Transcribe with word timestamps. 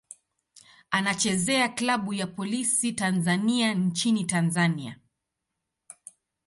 Anachezea 0.91 1.69
klabu 1.69 2.13
ya 2.13 2.27
Polisi 2.27 2.93
Tanzania 2.93 3.73
nchini 3.73 4.23
Tanzania. 4.25 4.99